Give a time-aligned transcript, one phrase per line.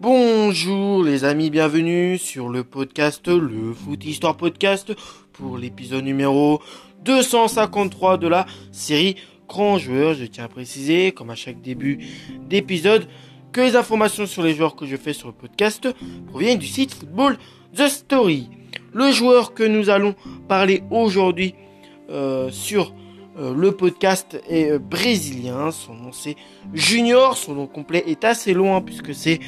[0.00, 4.94] Bonjour les amis, bienvenue sur le podcast, le Foot Histoire Podcast,
[5.34, 6.62] pour l'épisode numéro
[7.04, 9.16] 253 de la série
[9.46, 10.14] Grand Joueur.
[10.14, 11.98] Je tiens à préciser, comme à chaque début
[12.48, 13.08] d'épisode,
[13.52, 15.86] que les informations sur les joueurs que je fais sur le podcast
[16.28, 17.36] proviennent du site Football
[17.76, 18.48] The Story.
[18.94, 20.14] Le joueur que nous allons
[20.48, 21.54] parler aujourd'hui
[22.08, 22.94] euh, sur
[23.38, 25.70] euh, le podcast est euh, brésilien.
[25.70, 26.36] Son nom c'est
[26.72, 27.36] Junior.
[27.36, 29.40] Son nom complet est assez loin puisque c'est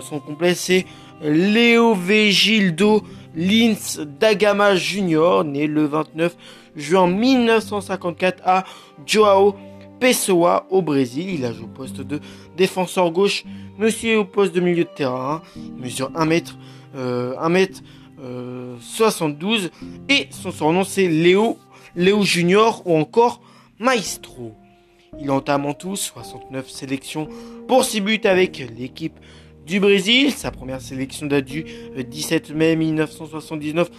[0.00, 0.86] son complet c'est
[1.22, 3.02] Léo Vigildo
[3.34, 6.36] Lins Dagama Junior, né le 29
[6.76, 8.64] juin 1954 à
[9.06, 9.54] Joao
[10.00, 11.34] Pessoa au Brésil.
[11.34, 12.20] Il a joué au poste de
[12.56, 13.44] défenseur gauche,
[13.78, 15.42] monsieur au poste de milieu de terrain.
[15.56, 16.58] Il mesure 1 mètre,
[16.96, 17.80] 1 mètre
[18.80, 19.70] 72
[20.08, 21.58] et son surnom c'est Léo
[21.96, 23.40] Léo Junior ou encore
[23.78, 24.54] Maestro.
[25.20, 27.28] Il entame en tout 69 sélections
[27.68, 29.18] pour 6 buts avec l'équipe
[29.66, 30.32] du Brésil.
[30.32, 31.64] Sa première sélection date du
[31.96, 33.90] 17 mai 1979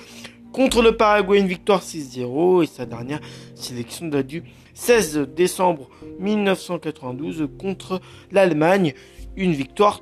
[0.51, 2.63] contre le Paraguay, une victoire 6-0.
[2.63, 3.19] Et sa dernière
[3.55, 8.93] sélection date du 16 décembre 1992 contre l'Allemagne,
[9.35, 10.01] une victoire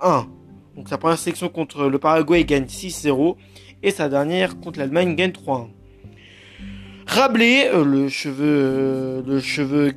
[0.00, 0.26] 3-1.
[0.76, 3.36] Donc sa première sélection contre le Paraguay gagne 6-0
[3.82, 5.68] et sa dernière contre l'Allemagne gagne 3-1.
[7.14, 9.94] Rabelais, euh, le cheveu, euh, le cheveu,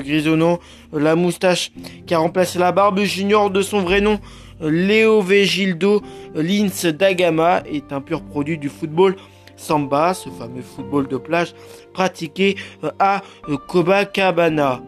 [0.00, 0.58] grisonnant,
[0.92, 1.70] euh, la moustache
[2.04, 4.18] qui a remplacé la barbe junior de son vrai nom,
[4.60, 6.02] Léo Vigildo
[6.34, 9.14] Lins Dagama, est un pur produit du football
[9.54, 11.54] samba, ce fameux football de plage
[11.92, 12.56] pratiqué
[12.98, 13.22] à
[13.68, 14.82] Copacabana.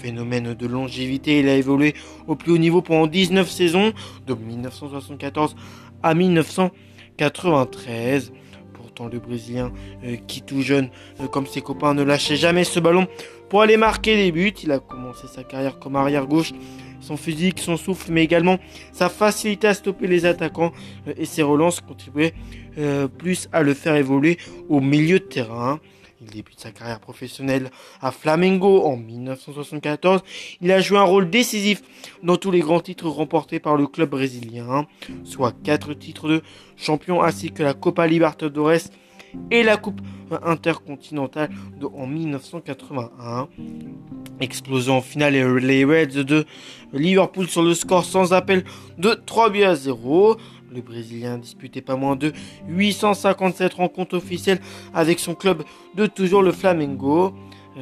[0.00, 1.94] Phénomène de longévité, il a évolué
[2.26, 3.92] au plus haut niveau pendant 19 saisons,
[4.26, 5.54] de 1974
[6.02, 8.32] à 1993
[9.00, 9.72] le Brésilien,
[10.04, 10.88] euh, qui tout jeune,
[11.20, 13.06] euh, comme ses copains, ne lâchait jamais ce ballon
[13.48, 14.54] pour aller marquer les buts.
[14.62, 16.52] Il a commencé sa carrière comme arrière gauche.
[17.00, 18.58] Son physique, son souffle, mais également
[18.92, 20.72] sa facilité à stopper les attaquants
[21.08, 22.34] euh, et ses relances contribuaient
[23.18, 24.38] plus à le faire évoluer
[24.70, 25.78] au milieu de terrain.
[26.24, 30.22] Il débute sa carrière professionnelle à Flamengo en 1974.
[30.60, 31.82] Il a joué un rôle décisif
[32.22, 34.86] dans tous les grands titres remportés par le club brésilien,
[35.24, 36.42] soit 4 titres de
[36.76, 38.88] champion ainsi que la Copa Libertadores
[39.50, 40.00] et la Coupe
[40.44, 41.50] intercontinentale
[41.94, 43.48] en 1981.
[44.40, 46.44] Explosant en finale les Reds de
[46.92, 48.64] Liverpool sur le score sans appel
[48.98, 50.36] de 3 buts à 0.
[50.74, 52.32] Le Brésilien disputé pas moins de
[52.68, 54.60] 857 rencontres officielles
[54.94, 57.34] avec son club de toujours le Flamengo.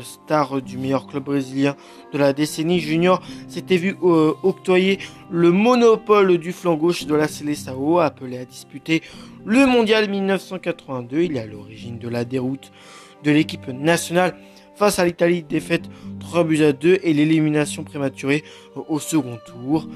[0.03, 1.75] Star du meilleur club brésilien
[2.12, 5.00] de la décennie junior, s'était vu euh, octroyer
[5.33, 9.03] le monopole du flanc gauche de la Seleção, appelé à disputer
[9.45, 11.23] le mondial 1982.
[11.23, 12.71] Il est à l'origine de la déroute
[13.25, 14.37] de l'équipe nationale
[14.77, 15.91] face à l'Italie, défaite
[16.21, 18.45] 3 buts à 2 et l'élimination prématurée
[18.89, 19.89] au second tour.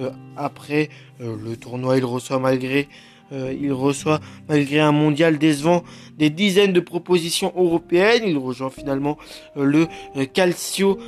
[0.00, 0.88] Euh, après
[1.20, 2.88] euh, le tournoi, il reçoit malgré
[3.32, 5.82] euh, il reçoit malgré un mondial décevant
[6.16, 8.22] des dizaines de propositions européennes.
[8.24, 9.18] Il rejoint finalement
[9.56, 9.88] le
[10.32, 10.98] Calcio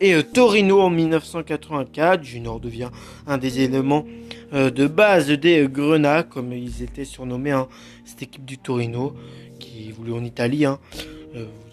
[0.00, 2.24] et Torino en 1984.
[2.24, 2.90] Junior devient
[3.28, 4.04] un des éléments
[4.52, 7.68] de base des Grenats, comme ils étaient surnommés, hein,
[8.04, 9.14] cette équipe du Torino
[9.60, 10.64] qui voulait en Italie.
[10.64, 10.80] Hein.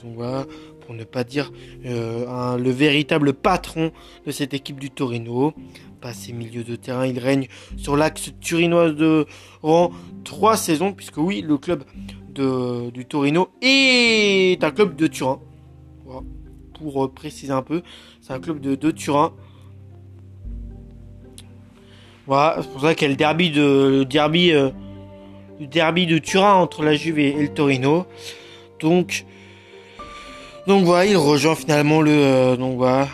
[0.04, 0.46] donc voilà,
[0.90, 1.52] pour ne pas dire
[1.84, 3.92] le véritable patron
[4.26, 5.54] de cette équipe du Torino
[6.00, 9.28] passé milieu de terrain, il règne sur l'axe turinois de
[9.62, 9.92] rang
[10.24, 11.84] trois saisons, puisque oui, le club
[12.34, 15.40] du Torino est un club de Turin.
[16.74, 17.82] Pour euh, préciser un peu,
[18.22, 19.34] c'est un club de, Turin.
[22.26, 24.70] Voilà, c'est pour ça qu'il y a le derby de derby, euh,
[25.60, 28.06] derby de Turin entre la Juve et, le Torino.
[28.80, 29.26] Donc,
[30.70, 33.08] donc voilà, il rejoint finalement le euh, donc voilà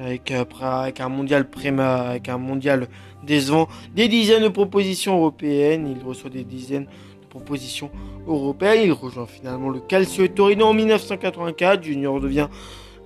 [0.00, 2.86] avec, avec un mondial préma, avec un mondial
[3.24, 3.66] décevant,
[3.96, 5.92] des dizaines de propositions européennes.
[5.96, 7.90] Il reçoit des dizaines de propositions
[8.28, 8.82] européennes.
[8.84, 11.82] Il rejoint finalement le Calcio et Torino en 1984.
[11.82, 12.46] Junior devient,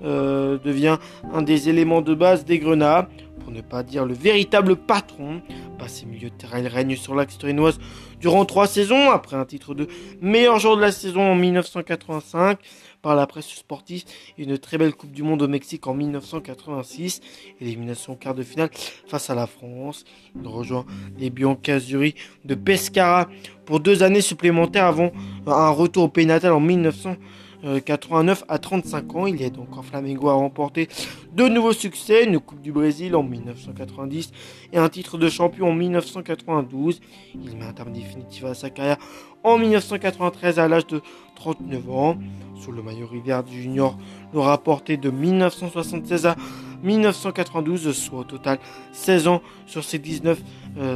[0.05, 0.99] euh, devient
[1.33, 3.09] un des éléments de base des Grenats,
[3.41, 5.41] pour ne pas dire le véritable patron.
[5.79, 7.79] Passé milieu de terrain, il règne sur l'axe torinoise
[8.21, 9.87] durant trois saisons, après un titre de
[10.21, 12.59] meilleur joueur de la saison en 1985
[13.01, 14.03] par la presse sportive
[14.39, 17.21] une très belle Coupe du Monde au Mexique en 1986.
[17.61, 18.71] Élimination quart de finale
[19.07, 20.05] face à la France.
[20.41, 20.85] Il rejoint
[21.17, 22.15] les Biancazzurri
[22.45, 23.29] de Pescara
[23.65, 25.13] pour deux années supplémentaires avant
[25.47, 27.48] un retour au pays natal en 1986.
[27.85, 29.27] 89 à 35 ans.
[29.27, 30.89] Il est donc en Flamengo à remporter
[31.35, 34.33] de nouveaux succès, une Coupe du Brésil en 1990
[34.73, 37.01] et un titre de champion en 1992.
[37.35, 38.99] Il met un terme définitif à sa carrière
[39.43, 41.01] en 1993 à l'âge de
[41.37, 42.19] 39 ans.
[42.61, 43.97] Sous le maillot Rivière Junior,
[44.33, 46.37] le rapporté de 1976 à,
[46.83, 48.59] 1992, soit au total
[48.93, 50.41] 16 ans sur ses 19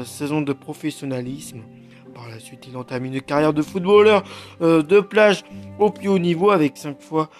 [0.05, 1.63] saisons de professionnalisme.
[2.15, 4.23] Par la suite, il entame une carrière de footballeur
[4.61, 5.45] de plage
[5.79, 7.31] au plus haut niveau avec 5 fois,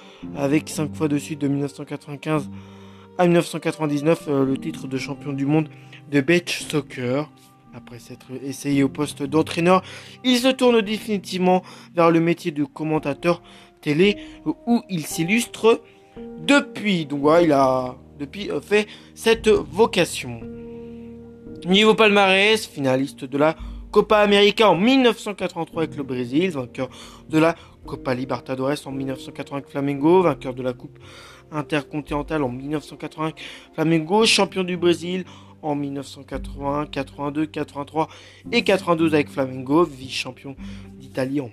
[0.67, 2.51] 5 fois de suite de 1995
[3.19, 5.69] à 1999 le titre de champion du monde
[6.11, 7.31] de beach soccer.
[7.75, 9.83] Après s'être essayé au poste d'entraîneur,
[10.25, 11.63] il se tourne définitivement
[11.95, 13.43] vers le métier de commentateur
[13.81, 15.81] télé où il s'illustre
[16.47, 17.07] depuis.
[17.07, 20.41] Donc voilà, il a depuis euh, fait cette vocation.
[21.67, 23.57] Niveau palmarès, finaliste de la
[23.93, 26.89] Copa América en 1983 avec le Brésil, vainqueur
[27.29, 27.55] de la
[27.85, 30.99] Copa Libertadores en 1980 avec Flamengo, vainqueur de la Coupe
[31.51, 33.33] intercontinentale en 1980
[33.75, 35.27] Flamengo, champion du Brésil
[35.61, 38.09] en 1980, 82, 83
[38.51, 40.57] et 92 avec Flamengo, vice-champion
[40.99, 41.51] d'Italie en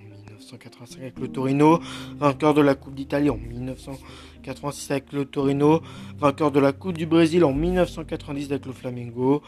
[0.50, 1.80] 1985 avec le Torino,
[2.18, 5.82] vainqueur de la Coupe d'Italie en 1986 avec le Torino,
[6.18, 9.42] vainqueur de la Coupe du Brésil en 1990 avec le Flamengo,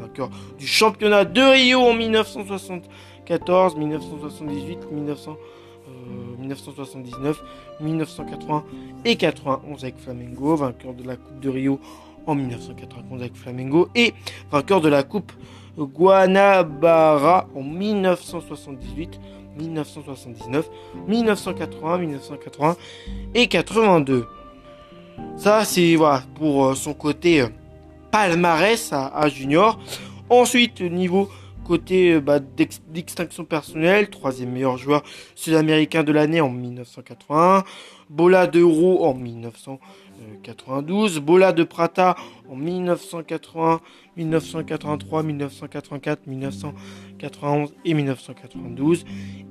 [0.00, 0.28] vainqueur
[0.58, 7.42] du championnat de Rio en 1974, 1978, 1979,
[7.80, 8.64] 1980
[9.04, 11.80] et 91 avec Flamengo, vainqueur de la Coupe de Rio
[12.26, 14.14] en 1991 avec Flamengo et
[14.50, 15.32] vainqueur de la Coupe
[15.76, 19.20] Guanabara en 1978,
[19.56, 20.70] 1979,
[21.08, 22.76] 1980, 1980
[23.34, 24.26] et 82.
[25.36, 27.48] Ça, c'est voilà, pour euh, son côté euh,
[28.10, 29.78] palmarès à, junior.
[30.28, 31.28] Ensuite, niveau
[31.64, 35.02] côté euh, bah, d'extinction personnelle, troisième meilleur joueur
[35.34, 37.64] sud-américain de l'année en 1981,
[38.10, 39.78] Bola d'Euro en 1900.
[40.42, 42.16] 92, Bola de Prata
[42.48, 43.80] en 1980,
[44.16, 49.04] 1983, 1984, 1991 et 1992.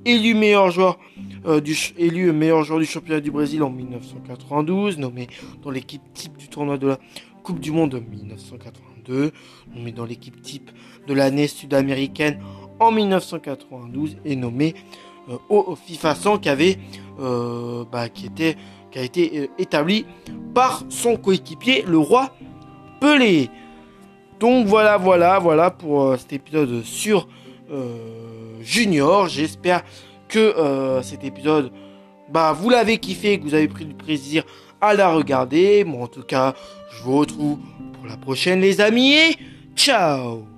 [0.05, 0.99] Élu meilleur joueur,
[1.45, 5.27] euh, du, élu meilleur joueur du championnat du Brésil en 1992, nommé
[5.63, 6.99] dans l'équipe type du tournoi de la
[7.43, 9.31] Coupe du Monde 1982,
[9.75, 10.71] nommé dans l'équipe type
[11.07, 12.39] de l'année sud-américaine
[12.79, 14.75] en 1992 et nommé
[15.29, 16.77] euh, au FIFA 100 qui avait,
[17.19, 18.57] euh, bah, qui était
[18.91, 20.05] qui a été euh, établi
[20.53, 22.35] par son coéquipier, le roi
[22.99, 23.49] Pelé.
[24.39, 27.27] Donc voilà, voilà, voilà pour cet épisode sur
[28.61, 29.27] Junior.
[29.27, 29.83] J'espère
[30.27, 31.71] que cet épisode,
[32.31, 34.43] bah, vous l'avez kiffé, que vous avez pris du plaisir
[34.79, 35.83] à la regarder.
[35.83, 36.53] Moi, en tout cas,
[36.91, 37.59] je vous retrouve
[37.93, 39.37] pour la prochaine, les amis, et
[39.75, 40.50] ciao